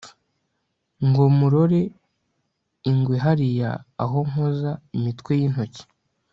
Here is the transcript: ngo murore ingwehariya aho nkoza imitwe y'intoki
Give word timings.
ngo 1.07 1.23
murore 1.37 1.81
ingwehariya 2.89 3.71
aho 4.03 4.17
nkoza 4.29 4.71
imitwe 4.97 5.31
y'intoki 5.39 5.83